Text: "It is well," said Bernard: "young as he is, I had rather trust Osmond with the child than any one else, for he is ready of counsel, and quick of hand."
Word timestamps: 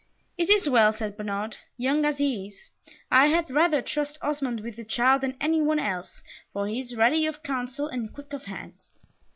"It 0.35 0.49
is 0.49 0.67
well," 0.67 0.91
said 0.91 1.15
Bernard: 1.15 1.57
"young 1.77 2.05
as 2.05 2.17
he 2.17 2.47
is, 2.47 2.71
I 3.11 3.27
had 3.27 3.51
rather 3.51 3.83
trust 3.83 4.17
Osmond 4.23 4.61
with 4.61 4.77
the 4.77 4.83
child 4.83 5.21
than 5.21 5.37
any 5.39 5.61
one 5.61 5.77
else, 5.77 6.23
for 6.53 6.65
he 6.67 6.79
is 6.79 6.95
ready 6.95 7.27
of 7.27 7.43
counsel, 7.43 7.87
and 7.87 8.11
quick 8.11 8.33
of 8.33 8.45
hand." 8.45 8.85